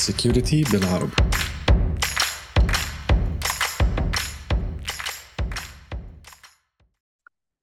[0.00, 1.12] Security بالعربي.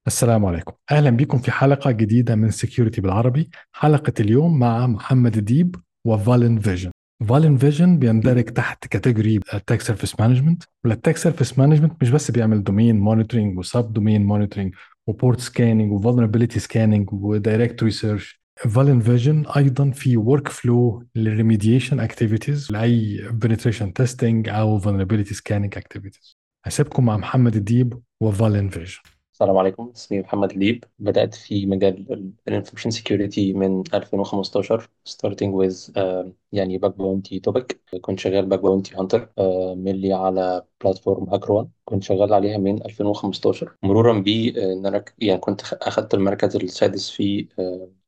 [0.06, 0.72] السلام عليكم.
[0.90, 3.50] أهلا بكم في حلقة جديدة من Security بالعربي.
[3.72, 6.90] حلقة اليوم مع محمد ديب و VulnVision
[7.28, 12.64] VulnVision بيندرج تحت category ال attack surface management وال attack surface management مش بس بيعمل
[12.64, 14.74] domain monitoring و subdomain monitoring
[15.06, 22.00] و port scanning و vulnerability scanning و directory search VulnVision أيضا في workflow لل remediation
[22.00, 28.98] activities لأي penetration testing أو vulnerability scanning activities هسيبكم مع محمد الديب و VulnVision
[29.32, 35.92] السلام عليكم اسمي محمد ديب بدأت في مجال ال information security من 2015 starting with
[35.96, 39.32] uh, يعني bug bounty topic كنت شغال bug bounty hunter
[39.76, 45.60] mainly على platform HackerOne كنت شغال عليها من 2015 مرورا ب إن أنا يعني كنت
[45.72, 47.48] أخذت المركز السادس في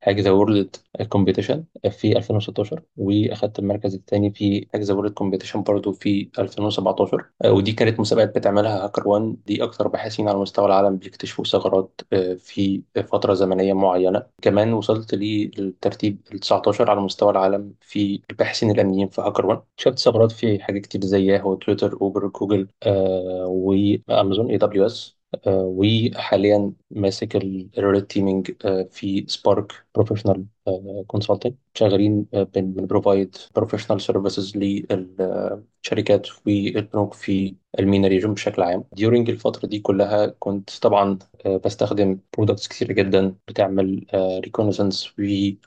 [0.01, 0.77] حاجة the world
[1.09, 7.73] competition في 2016 واخذت المركز الثاني في حاجة the world competition برضه في 2017 ودي
[7.73, 12.01] كانت مسابقات بتعملها HackerOne دي أكثر باحثين على مستوى العالم بيكتشفوا ثغرات
[12.39, 14.27] في فترة زمنية معينة.
[14.43, 20.33] كمان وصلت للترتيب ال 19 على مستوى العالم في الباحثين الأمنيين في HackerOne شفت ثغرات
[20.33, 27.37] في حاجات كتير زي Yahoo Twitter Uber Google آه و Amazon AWS وحاليا ماسك
[27.79, 28.51] ال red teaming
[28.91, 30.45] في Spark Professional
[31.07, 38.85] Consulting شغالين بن provide professional services للشركات والبنوك في ال MENA region بشكل عام.
[39.01, 41.19] During الفترة دي كلها كنت طبعا
[41.65, 43.35] بستخدم products كتير جدا.
[43.49, 45.15] بتعمل reconnaissance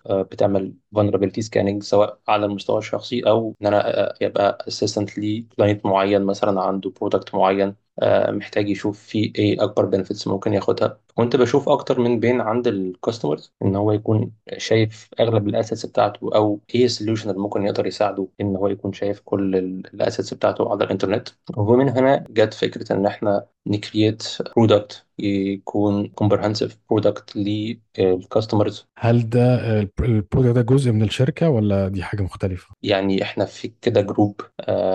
[0.09, 6.21] وبتعمل vulnerability scanning سواء على المستوى الشخصي أو إن أنا يبقى assistant ل client معين
[6.25, 7.82] مثلا عنده product معين.
[8.29, 11.02] محتاج يشوف فيه إيه أكبر benefits ممكن ياخدها.
[11.15, 15.85] كنت بشوف أكتر من pain عند ال customers إن هو يكون شايف أغلب ال assets
[15.85, 19.55] بتاعته أو إيه ال solution اللي ممكن يقدر يساعده إن هو يكون شايف كل
[19.93, 24.23] ال assets بتاعته على الإنترنت ومن هنا جت فكرة إن إحنا ن create
[24.55, 31.87] product يكون comprehensive product لل customers هل ده ال product ده جزء من الشركة ولا
[31.87, 34.41] دي حاجة مختلفة؟ يعني إحنا في كده group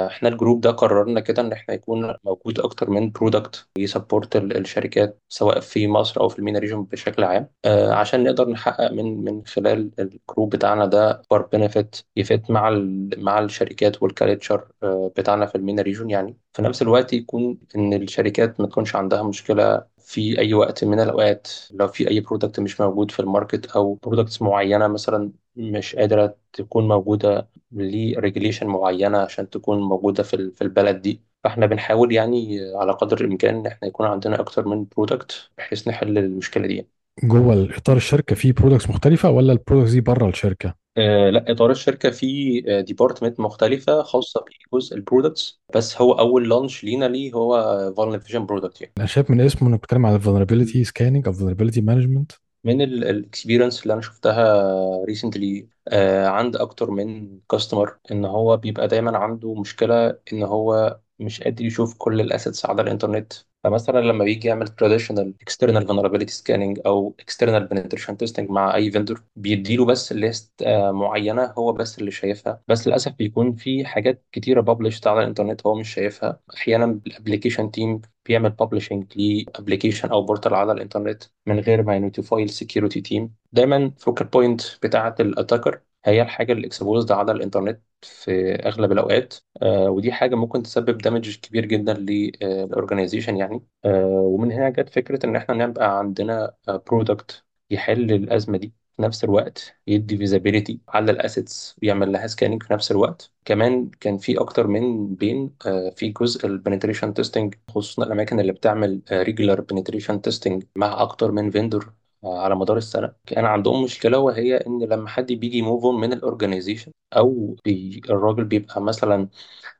[0.07, 4.37] إحنا ال group ده قررنا كده إن إحنا يكون موجود أكتر من product ي support
[4.37, 7.51] الشركات سواء في مصر أو في ال MENA region بشكل عام.
[7.93, 12.71] عشان نقدر نحقق من من خلال ال group بتاعنا ده اكبر benefit يفيت مع
[13.19, 14.69] مع الشركات وال culture
[15.17, 16.37] بتاعنا في ال MENA region يعني.
[16.53, 21.49] في نفس الوقت يكون إن الشركات ما تكونش عندها مشكلة في أي وقت من الأوقات.
[21.71, 26.37] لو في أي product مش موجود في ال market أو products معينة مثلا مش قادرة
[26.53, 31.28] تكون موجودة ل regulation معينة عشان تكون موجودة في البلد دي.
[31.45, 36.19] فاحنا بنحاول يعني على قدر الإمكان إن إحنا يكون عندنا أكتر من product بحيث نحل
[36.19, 36.89] المشكلة دي.
[37.25, 41.71] جوه إطار الشركة في products مختلفة ولا ال products دي بره الشركة؟ آه لا إطار
[41.71, 47.57] الشركة في department مختلفة خاصة بجزء ال products بس هو أول launch لينا ليه هو
[47.97, 48.95] vulnerability product يعني.
[48.99, 52.33] أنا شايف من اسمه انك بتتكلم على ال vulnerability scanning أو vulnerability management
[52.65, 58.89] من ال experience اللي أنا شفتها recently آه عند أكتر من customer إن هو بيبقى
[58.89, 63.33] دايما عنده مشكلة إن هو مش قادر يشوف كل ال assets على الإنترنت.
[63.65, 69.23] فمثلا لما بيجي يعمل traditional external vulnerability scanning أو external penetration testing مع أي vendor
[69.37, 70.53] بيديله بس list
[70.93, 72.63] معينة هو بس اللي شايفها.
[72.69, 76.41] بس للأسف بيكون في حاجات كتيرة published على الإنترنت هو مش شايفها.
[76.57, 81.97] أحيانا ال application team بيعمل publishing ل application أو portal على الإنترنت من غير ما
[81.97, 87.13] ي notify ال security team دايما focal point بتاعة ال attacker هي الحاجة اللي exposed
[87.13, 87.81] على الإنترنت.
[88.03, 93.63] في أغلب الأوقات آه ودي حاجة ممكن تسبب damage كبير جدا لل organization يعني.
[93.85, 99.25] آه ومن هنا جت فكرة إن إحنا نبقى عندنا product يحل الأزمة دي في نفس
[99.25, 103.33] الوقت يدي visibility على ال assets ويعمل لها scanning في نفس الوقت.
[103.45, 108.53] كمان كان في أكتر من pain آه في جزء ال penetration testing خصوصا الأماكن اللي
[108.53, 111.93] بتعمل regular penetration testing مع أكتر من vendor
[112.25, 113.13] على مدار السنة.
[113.27, 118.45] كان عندهم مشكلة وهي إن لما حد بيجي move من ال organization أو بي الراجل
[118.45, 119.29] بيبقى مثلا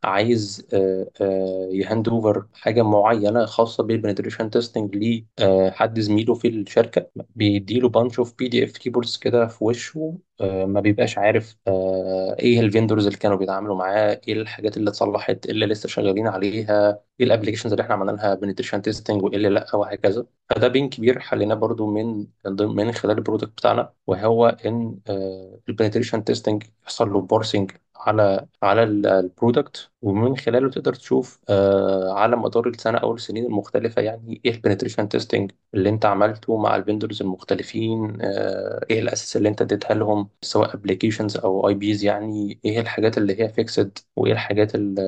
[0.05, 0.69] عايز
[1.73, 4.97] ي hand over حاجة معينة خاصة بال penetration testing
[5.41, 7.07] لحد زميله في الشركة
[7.37, 11.57] بيديله bunch of PDF reports كده في وشه ما بيبقاش عارف
[12.39, 16.29] إيه ال vendors اللي كانوا بيتعاملوا معاه إيه الحاجات اللي اتصلحت إيه اللي لسه شغالين
[16.29, 16.91] عليها
[17.21, 20.27] إيه ال applications اللي إحنا عملنا لها penetration testing وإيه اللي لأ وهكذا.
[20.51, 22.27] فده pain كبير حليناه برضو من
[22.61, 24.99] من خلال ال product بتاعنا وهو إن
[25.69, 27.71] ال penetration testing يحصل له parsing
[28.09, 34.03] على على ال product ومن خلاله تقدر تشوف آه، على مدار السنة أو السنين المختلفة
[34.03, 39.37] يعني إيه ال penetration testing اللي أنت عملته مع ال vendors المختلفين آه، إيه الأساس
[39.37, 44.33] اللي أنت اديتها لهم سواء applications أو IPs يعني إيه الحاجات اللي هي fixed وإيه
[44.33, 45.03] الحاجات اللي,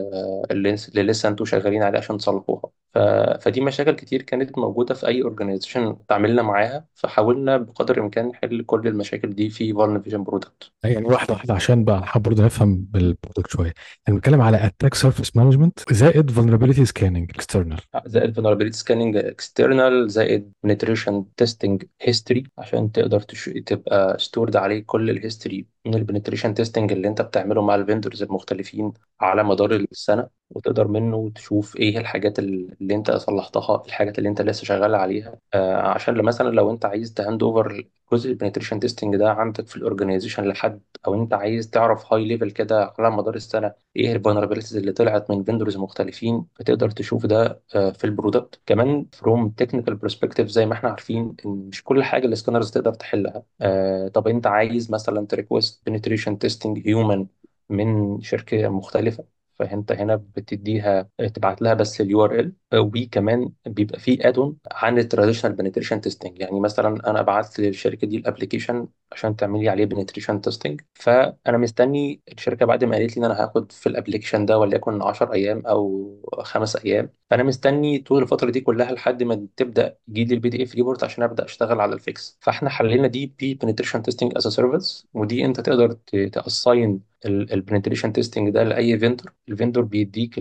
[0.50, 2.79] اللي اللي لسه أنتوا شغالين عليها عشان تصلحوها.
[2.94, 2.98] ف...
[3.40, 8.86] فدي مشاكل كتير كانت موجودة في أي organization تعاملنا معاها فحاولنا بقدر الإمكان نحل كل
[8.88, 13.74] المشاكل دي في Vision product يعني واحدة واحدة عشان بقى برضه نفهم بال product شوية.
[14.06, 20.52] يعني بنتكلم على attack surface management زائد vulnerability scanning external زائد vulnerability scanning external زائد
[20.66, 21.78] penetration testing
[22.08, 23.44] history عشان تقدر تش...
[23.66, 27.80] تبقى stored عليه كل ال history من ال penetration testing اللي انت بتعمله مع ال
[27.80, 34.28] vendors المختلفين على مدار السنة وتقدر منه تشوف إيه الحاجات اللي انت صلحتها الحاجات اللي
[34.28, 35.38] انت لسه شغال عليها.
[35.54, 39.66] آه عشان مثلا لو انت عايز ت hand over جزء ال penetration testing ده عندك
[39.68, 44.12] في ال organization لحد أو أنت عايز تعرف high level كده على مدار السنة إيه
[44.12, 49.06] ال vulnerabilities اللي طلعت من vendors مختلفين فتقدر تشوف ده آه، في ال product كمان
[49.12, 53.42] from technical perspective زي ما إحنا عارفين إن مش كل حاجة ال scanners تقدر تحلها.
[53.60, 57.26] آه، طب أنت عايز مثلا ت request penetration testing human
[57.68, 59.39] من شركة مختلفة.
[59.60, 65.52] فانت هنا بتديها تبعت لها بس ال URL وكمان بيبقى في add-on عن ال traditional
[65.52, 70.40] penetration testing يعني مثلا أنا بعت للشركة دي ال application عشان تعمل لي عليه penetration
[70.40, 74.58] testing فأنا مستني الشركة بعد ما قالت لي إن أنا هاخد في ال application ده
[74.58, 76.10] وليكن 10 أيام أو
[76.42, 77.10] خمس أيام.
[77.30, 81.22] فأنا مستني طول الفترة دي كلها لحد ما تبدأ يجي لي ال PDF report عشان
[81.24, 85.60] أبدأ أشتغل على ال fix فإحنا حلينا دي بي penetration testing as service ودي أنت
[85.60, 85.92] تقدر
[86.32, 90.38] ت assign ال penetration testing ده لأي vendor ال vendor بيديك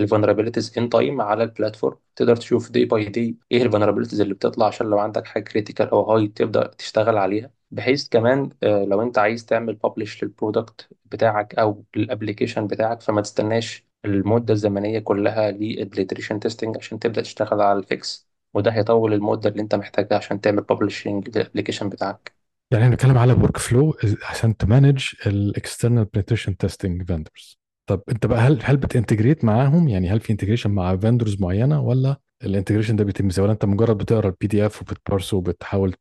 [0.00, 4.20] ال vulnerabilities in time على ال platform تقدر تشوف day by day إيه ال vulnerabilities
[4.20, 7.50] اللي بتطلع عشان لو عندك حاجة critical أو high تبدأ تشتغل عليها.
[7.70, 13.00] بحيث كمان آه، لو أنت عايز تعمل publish لل product بتاعك أو لل application بتاعك
[13.00, 18.70] فما تستناش المدة الزمنية كلها لل penetration testing عشان تبدأ تشتغل على ال fix وده
[18.70, 22.43] هيطول المدة اللي أنت محتاجها عشان تعمل publishing لل application بتاعك.
[22.74, 28.26] يعني إحنا بنتكلم على workflow عشان ت manage ال external penetration testing vendors طب أنت
[28.26, 32.48] بقى هل هل بت integrate معاهم؟ يعني هل في integration مع vendors معينة ولا ال
[32.48, 35.94] integration ده بيتم إزاي؟ ولا أنت مجرد بتقرأ ال PDF وبت parse ه وبتحاول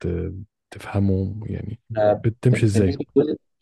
[0.71, 2.97] تفهمه؟ يعني آه، بتمشي إزاي؟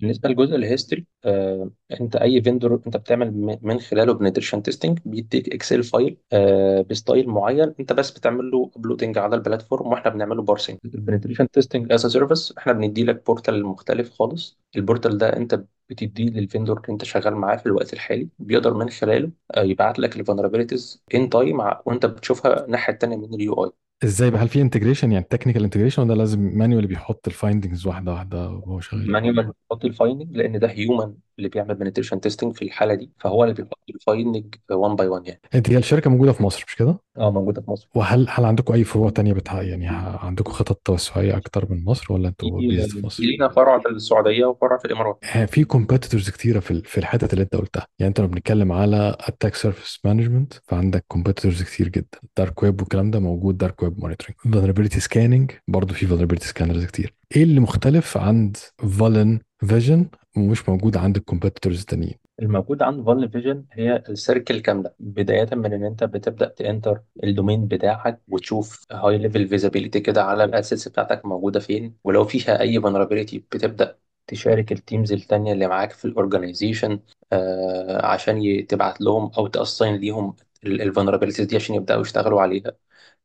[0.01, 1.71] بالنسبة للجزء ال history آه،
[2.01, 3.31] انت أي vendor انت بتعمل
[3.61, 8.71] من خلاله penetration testing بيديك Excel file آه، ب style معين انت بس بتعمل له
[8.75, 13.03] uploading على ال platform وإحنا بنعمل له parsing ال penetration testing as service إحنا بندي
[13.05, 14.59] لك portal مختلف خالص.
[14.75, 18.73] ال portal ده انت بتديه لل vendor اللي انت شغال معاه في الوقت الحالي بيقدر
[18.73, 23.63] من خلاله آه، يبعت لك ال vulnerabilities in time وانت بتشوفها الناحية الثانية من ال
[23.65, 23.71] UI
[24.03, 28.11] إزاي بقى؟ هل في integration يعني technical integration ولا لازم manual بيحط ال findings واحدة
[28.13, 29.35] واحدة وهو شغال؟ manual
[29.69, 33.53] بيحط ال finding لأن ده human اللي بيعمل penetration testing في الحالة دي فهو اللي
[33.55, 35.41] بيحط ال finding 1 by 1 يعني.
[35.55, 37.87] انت هي الشركة موجودة في مصر مش كده؟ آه موجودة في مصر.
[37.95, 39.87] وهل هل عندكم أي فروع تانية بتاع يعني
[40.21, 44.45] عندكم خطط توسعية أكتر من مصر ولا أنتوا based في مصر؟ لينا فرع في السعودية
[44.45, 45.17] وفرع في الإمارات.
[45.35, 47.87] آه، في competitors كتيرة في في الحتت اللي انت قلتها.
[47.99, 52.19] يعني انت لو بنتكلم على attack surface management فعندك competitors كتير جدا.
[52.37, 57.13] dark web والكلام ده موجود dark web monitoring vulnerability scanning برضه في vulnerability scanners كتير.
[57.35, 58.57] إيه اللي مختلف عند
[58.99, 62.15] VulnVision ومش موجود عند ال competitors التانيين.
[62.41, 64.91] الموجود عند VulnVision هي ال circle كاملة.
[64.99, 70.23] بداية من إن أنت بتبدأ ت enter ال domain بتاعك وتشوف high level visibility كده
[70.23, 71.95] على ال assets بتاعتك موجودة فين.
[72.03, 76.99] ولو فيها أي vulnerability بتبدأ ت share ال teams التانية اللي معاك في ال organization
[77.33, 82.71] آه عشان تبعت لهم أو ت assign ليهم ال vulnerabilities دي عشان يبدأوا يشتغلوا عليها.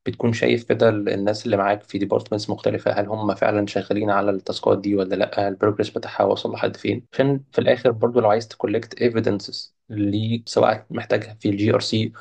[0.06, 4.30] بتكون شايف كده ال- الناس اللي معاك في departments مختلفة هل هم فعلا شغالين على
[4.30, 7.90] ال task ات دي ولا لأ؟ ال progress بتاعها وصل لحد فين؟ عشان في الآخر
[7.90, 12.12] برضو لو عايز ت collect evidences اللي سواء محتاجها في ال GRC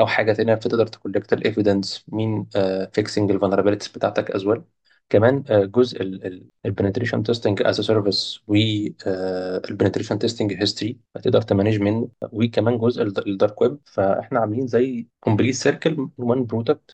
[0.00, 2.44] أو حاجة تانية فتقدر ت collect ال evidence من
[2.92, 4.62] fixing ال vulnerabilities بتاعتك as well
[5.10, 6.02] كمان آه، جزء
[6.66, 12.08] ال penetration testing as service وال penetration testing history هتقدر ت manage منه.
[12.32, 16.93] وكمان جزء ال dark web فإحنا عاملين زي complete circle one product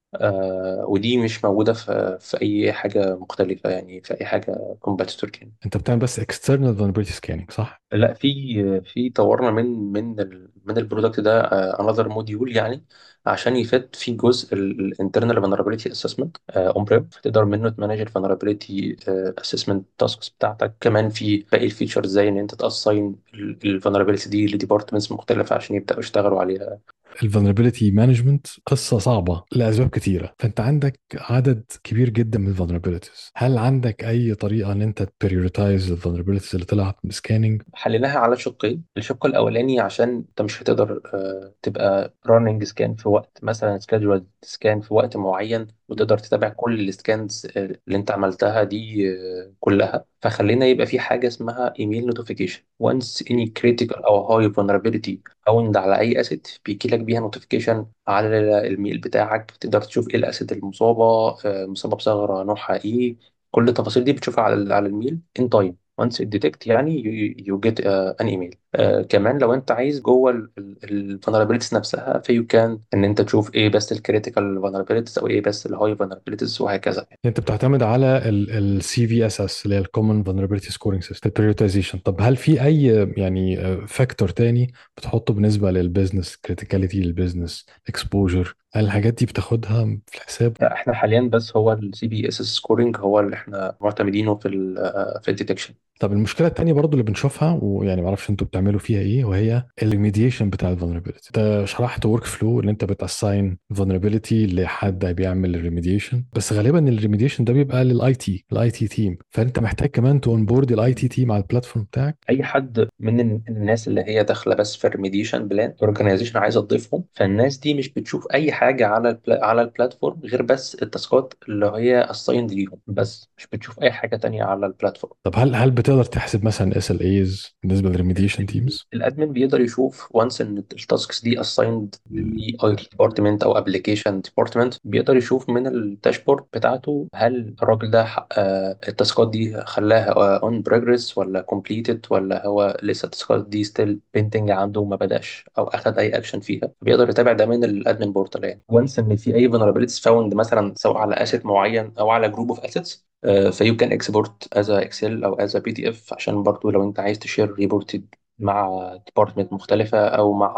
[0.89, 5.77] ودي مش موجودة في في أي حاجة مختلفة يعني في أي حاجة competitor كان أنت
[5.77, 10.84] بتعمل بس external vulnerability scanning صح؟ لا في في طورنا من من ال من ال
[10.84, 11.41] product ده
[11.81, 12.85] another module يعني.
[13.27, 18.97] عشان يفيد في جزء ال internal vulnerability assessment on-prem فتقدر منه ت manage ال vulnerability
[19.39, 20.75] assessment tasks بتاعتك.
[20.81, 23.17] كمان في باقي ال features زي إن أنت ت assign
[23.65, 26.79] ال vulnerability دي ل departments مختلفة عشان يبدأوا يشتغلوا عليها.
[27.23, 30.35] ال vulnerability management قصة صعبة لأسباب كتيرة.
[30.39, 35.27] فأنت عندك عدد كبير جدا من ال vulnerabilities هل عندك أي طريقة إن أنت ت
[35.27, 38.83] prioritize ال vulnerabilities اللي طلعت من scanning حليناها على شقين.
[38.97, 44.81] الشق الأولاني عشان أنت مش هتقدر آه، تبقى running scan في وقت مثلا scheduled scan
[44.81, 50.05] في وقت معين وتقدر تتابع كل ال scans اللي انت عملتها دي آه، كلها.
[50.23, 55.99] فخلينا يبقى في حاجة اسمها email notification once any critical أو high vulnerability found على
[55.99, 58.29] أي asset بيجي لك بيها notification على
[58.69, 59.51] ال mail بتاعك.
[59.51, 61.05] تقدر تشوف إيه ال asset المصابة
[61.45, 63.17] آه، مصابة بثغره نوعها إيه.
[63.51, 67.03] كل التفاصيل دي بتشوفها على على ال mail in time once detect يعني
[67.47, 70.49] you get an email كمان لو انت عايز جوه
[70.85, 75.27] ال vulnerabilities نفسها ف you can ان انت تشوف إيه بس ال critical vulnerabilities أو
[75.27, 77.07] إيه بس ال high vulnerabilities وهكذا.
[77.25, 82.17] انت بتعتمد على ال CVSS اللي هي ال common vulnerability scoring system ال prioritization طب
[82.21, 82.85] هل في أي
[83.17, 83.57] يعني
[83.87, 90.17] factor تاني بتحطه بالنسبة لل business criticality لل business exposure هل الحاجات دي بتاخدها في
[90.17, 94.75] الحساب؟ إحنا حاليا بس هو ال CVSS scoring هو اللي إحنا معتمدينه في ال
[95.23, 99.01] في ال detection طب المشكلة التانية برضو اللي بنشوفها ويعني ما أعرفش أنتوا بتعملوا فيها
[99.01, 104.47] إيه وهي ال remediation بتاع ال vulnerability انت شرحت workflow ان انت بت assign vulnerability
[104.47, 109.19] لحد بيعمل ال remediation بس غالبا ال remediation ده بيبقى لل IT ال IT team
[109.31, 112.19] فانت محتاج كمان to onboard ال IT team على ال platform بتاعك.
[112.31, 117.05] أي حد من الناس اللي هي داخلة بس في ال remediation plan organization عايزة تضيفهم
[117.15, 119.45] فالناس دي مش بتشوف أي حاجة على ال pla...
[119.47, 122.79] على ال platform غير بس ال task ات اللي هي assigned ليهم.
[122.87, 126.77] بس مش بتشوف أي حاجة تانية على ال platform طب هل هل بتقدر تحسب مثلا
[126.79, 131.95] SLAs بالنسبة لل remediation teams ال admin بيقدر يشوف once إن ال tasks دي assigned
[132.11, 132.57] ل
[132.91, 138.79] IT department أو application department بيقدر يشوف من ال dashboard بتاعته هل الراجل ده آه،
[138.89, 143.49] ال task ات دي خلاها on progress ولا completed ولا هو لسه ال task ات
[143.49, 146.73] دي still pending عنده وما بدأش أو اخذ أي اكشن فيها.
[146.83, 148.63] بيقدر يتابع ده من ال admin portal يعني.
[148.69, 152.61] once إن في أي vulnerabilities found مثلا سواء على asset معين أو على group of
[152.61, 153.10] assets
[153.53, 157.25] ف you can export as Excel أو as PDF عشان برضو لو أنت عايز ت
[157.25, 158.03] share report
[158.39, 158.71] مع
[159.07, 160.55] department مختلفة أو مع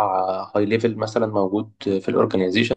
[0.56, 2.74] high level مثلا موجود في ال organization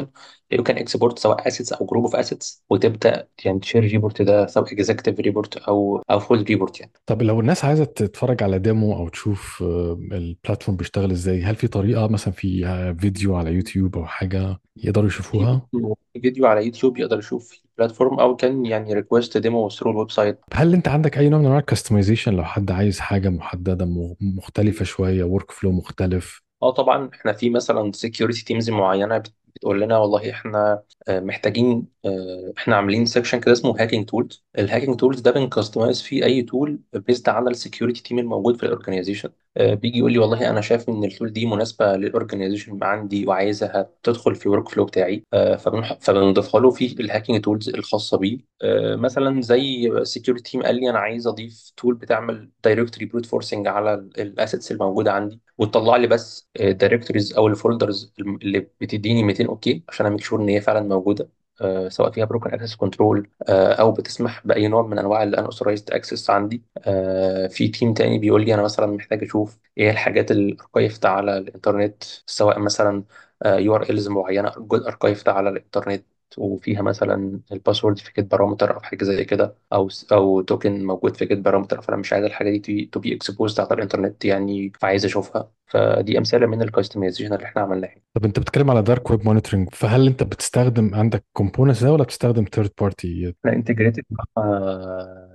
[0.51, 4.47] you can export سواء assets أو group of assets وتبدأ يعني ت share report ده
[4.47, 6.91] سواء executive report أو أو full report يعني.
[7.05, 11.55] طب لو الناس عايزة تتفرج على demo أو تشوف آه، ال platform بيشتغل إزاي؟ هل
[11.55, 12.65] في طريقة مثلا في
[12.99, 15.67] فيديو على يوتيوب أو حاجة يقدروا يشوفوها؟
[16.13, 19.91] في فيديو على يوتيوب يقدر يشوف في ال platform أو can يعني request demo through
[19.91, 20.39] ال website.
[20.53, 23.85] هل أنت عندك أي نوع من أنواع ال customization لو حد عايز حاجة محددة
[24.21, 26.41] مختلفة شوية workflow مختلف.
[26.63, 31.87] آه طبعا إحنا في مثلا security teams معينة بت- بتقول لنا والله إحنا آه، محتاجين
[32.05, 36.25] آه، إحنا عاملين section كده اسمه hacking tools ال hacking tools ده بن customize فيه
[36.25, 40.49] أي tool based على ال security team الموجود في ال organization بيجي يقول لي والله
[40.49, 44.85] أنا شايف إن ال tool دي مناسبة لل organization عندي وعايزها تدخل في ال workflow
[44.85, 45.23] بتاعي.
[45.33, 45.55] آه،
[45.99, 48.37] فبنضيفها له في ال hacking tools الخاصة بيه.
[48.61, 53.67] آه، مثلا زي security team قال لي أنا عايز أضيف tool بتعمل directory brute forcing
[53.67, 55.41] على ال assets الموجودة عندي.
[55.57, 60.21] وتطلع لي بس ال directories أو ال folders اللي بتديني 200 OK عشان أ make
[60.23, 61.29] sure إن هي فعلا موجودة.
[61.61, 66.29] آه، سواء فيها broken access control أو بتسمح بأي نوع من أنواع ال unauthorized access
[66.29, 66.63] عندي.
[66.77, 71.37] آه، في team تاني بيقول لي أنا مثلا محتاج أشوف إيه الحاجات ال archived على
[71.37, 73.03] الإنترنت سواء مثلا
[73.45, 76.05] URLs معينة got archived على الإنترنت.
[76.37, 81.15] وفيها مثلا ال password في GET parameter أو حاجة زي كده أو أو token موجود
[81.17, 85.05] في GET parameter فأنا مش عايز الحاجة دي to be exposed على الإنترنت يعني فعايز
[85.05, 85.51] أشوفها.
[85.67, 87.95] فدي أمثلة من ال customization اللي إحنا عملناها.
[88.13, 92.45] طب أنت بتتكلم على dark web monitoring فهل أنت بتستخدم عندك components ده ولا بتستخدم
[92.53, 94.03] third party إحنا integrated
[94.37, 94.45] مع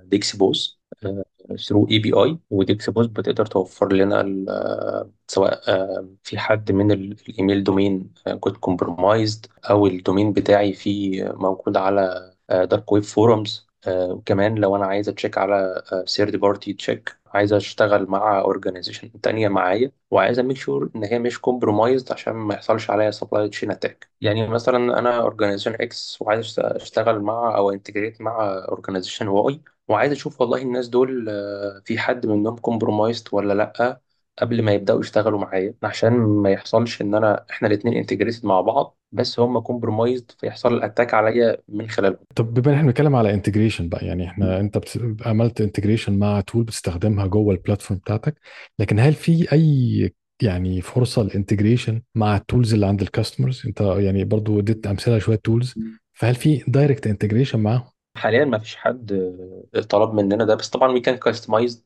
[0.03, 0.79] Dexpose
[1.67, 2.39] through API
[3.07, 9.45] بتقدر توفر لنا آه، سواء آه، في حد من ال- ال email domain got compromised
[9.69, 13.49] أو ال domain بتاعي فيه موجود على dark web forums
[13.87, 19.47] وكمان لو أنا عايز أ check على third party check عايز أشتغل مع organization تانية
[19.47, 23.71] معايا وعايز أ make sure إن هي مش compromised عشان ما يحصلش عليا supply chain
[23.71, 30.11] attack يعني مثلا أنا organization X وعايز أشتغل مع أو integrate مع organization Y وعايز
[30.11, 34.01] أشوف والله الناس دول آه، في حد منهم compromised ولا لأ؟
[34.39, 38.97] قبل ما يبدأوا يشتغلوا معايا عشان ما يحصلش إن أنا إحنا الاثنين integrated مع بعض
[39.11, 42.17] بس هم compromised فيحصل ال attack عليا من خلالهم.
[42.35, 45.01] طب بما إن إحنا بنتكلم على integration بقى يعني إحنا أنت بت...
[45.25, 48.39] عملت integration مع tool بتستخدمها جوه ال platform بتاعتك
[48.79, 53.63] لكن هل في أي يعني فرصة ال integration مع ال tools اللي عند ال customers
[53.67, 55.73] أنت يعني برضو اديت أمثلة شوية tools
[56.13, 57.83] فهل في direct integration معاهم؟
[58.15, 59.33] حاليا ما فيش حد
[59.89, 61.85] طلب مننا ده بس طبعا we can customize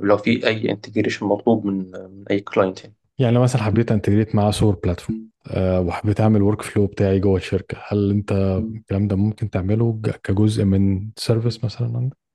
[0.00, 2.94] لو في أي integration مطلوب من من أي client يعني.
[3.18, 8.10] يعني لو مثلا حبيت integrate مع SOAR platform وحبيت أعمل workflow بتاعي جوه الشركة هل
[8.10, 8.32] أنت
[8.76, 12.25] الكلام ده ممكن تعمله كجزء من service مثلا عندك؟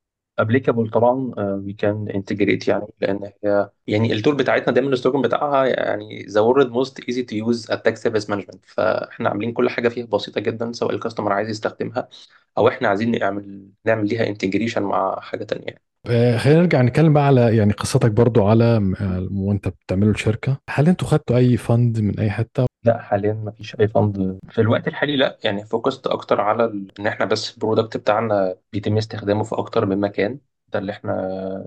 [0.42, 5.22] applicable طبعا we can integrate يعني لأن هي يعني ال tool بتاعتنا دايما ال slogan
[5.22, 9.90] بتاعها يعني the world most easy to use attack surface management فإحنا عاملين كل حاجة
[9.90, 12.10] فيها بسيطة جدا سواء ال customer عايز يستخدمها
[12.58, 15.92] أو إحنا عايزين نعمل نعمل ليها integration مع حاجة تانية.
[16.10, 18.64] أه خلينا نرجع نتكلم بقى على يعني قصتك برضو على
[19.02, 20.58] آه، وأنت بتعملوا الشركة.
[20.70, 24.62] هل أنتوا خدتوا أي fund من أي حتة؟ لا حاليا ما فيش اي fund في
[24.62, 26.92] الوقت الحالي لا يعني focused أكتر على ال...
[27.00, 30.40] إن إحنا بس ال product بتاعنا بيتم استخدامه في أكتر من مكان.
[30.74, 31.12] ده اللي إحنا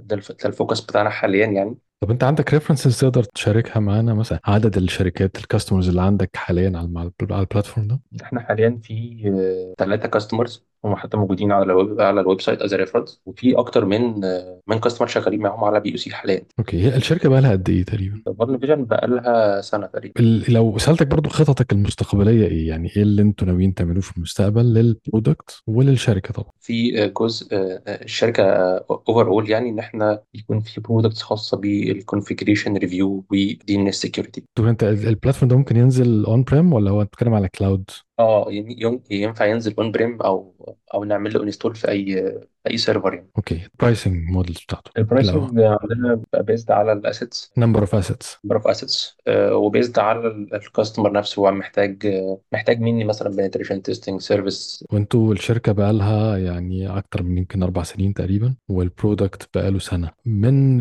[0.03, 0.33] ده, الف...
[0.33, 1.79] ده ال focus بتاعنا حاليا يعني.
[2.01, 6.69] طب أنت عندك references تقدر تشاركها معانا؟ مثلا عدد الشركات ال customers اللي عندك حاليا
[6.79, 6.99] على الم-
[7.31, 12.21] على ال platform ده؟ إحنا حاليا في ثلاثة customers هم حتى موجودين على الويب على
[12.21, 16.43] ال website as reference وفي أكتر من آه، من customer شغالين معاهم على POC حاليا.
[16.59, 20.21] OK هي الشركة بقى لها قد إيه تقريبا؟ VulnVision بقى لها سنة تقريبا.
[20.49, 24.94] لو سألتك برضو خططك المستقبلية إيه؟ يعني إيه اللي أنتوا ناويين تعملوه في المستقبل لل
[24.94, 28.43] product وللشركة طبعا؟ في جزء آه، الشركة
[28.91, 34.67] overall يعني إن إحنا يكون في products خاصة بال configuration review ودي ان security طب
[34.67, 37.85] أنت ال- ال platform ده ممكن ينزل on-prem ولا هو بتتكلم على cloud
[38.19, 40.55] آه ين- ين- ينفع ينزل on-prem أو
[40.95, 42.35] أو نعمل له install في أي
[42.71, 43.31] أي server يعني.
[43.37, 44.91] Okay pricing models بتاعته.
[44.99, 49.40] ال pricing عندنا بقى based على ال assets number of assets number of assets و
[49.40, 51.41] based على ال customer نفسه.
[51.41, 57.23] هو محتاج آه، محتاج مني مثلا penetration testing service وانتوا الشركة بقى لها يعني أكتر
[57.23, 60.11] من يمكن أربع سنين تقريبا وال product بقى له سنة.
[60.27, 60.75] من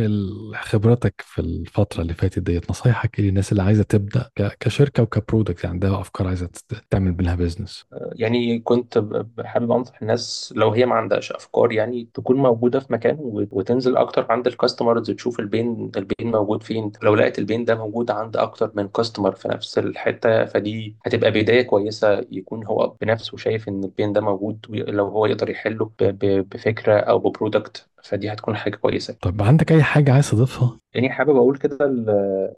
[0.56, 5.64] خبرتك في الفترة اللي فاتت ديت نصايحك إيه للناس اللي عايزة تبدأ كشركة وك product
[5.64, 6.50] يعني عندها أفكار عايزة
[6.90, 9.06] تعمل منها business يعني كنت
[9.40, 13.18] حابب أنصح الناس لو هي ما عندهاش أفكار يعني تكون موجودة في مكان
[13.52, 16.92] وتنزل أكتر عند ال customers تشوف ال pain ال pain موجود فين.
[17.04, 21.32] لو لقيت ال pain ده موجود عند أكتر من customer في نفس الحتة فدي هتبقى
[21.32, 25.92] بداية كويسة يكون هو بنفسه شايف إن ال pain ده موجود لو هو يقدر يحله
[26.02, 29.16] بفكرة أو ب product فدي هتكون حاجة كويسة.
[29.22, 32.10] طب عندك أي حاجة عايز تضيفها؟ يعني حابب أقول كده ال-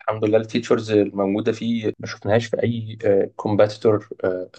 [0.01, 2.97] الحمد لله ال features الموجودة فيه ما شفناهاش في أي
[3.35, 4.09] competitor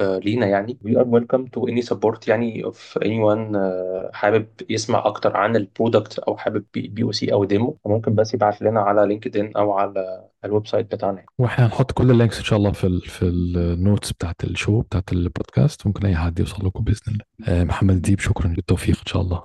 [0.01, 0.79] لينا يعني.
[0.85, 5.64] We are welcome to any support يعني of anyone آه، حابب يسمع أكتر عن ال
[5.64, 10.67] product أو حابب POC أو demo ممكن بس يبعت لنا على LinkedIn أو على ال
[10.67, 14.13] website بتاعنا وإحنا هنحط كل ال links إن شاء الله في ال في ال notes
[14.13, 17.25] بتاعت ال show بتاعت البودكاست ممكن أي حد يوصل لكم بإذن الله.
[17.61, 19.43] آه، محمد ديب شكرا بالتوفيق إن شاء الله.